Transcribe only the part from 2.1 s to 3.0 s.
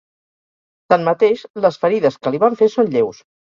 que li van fer són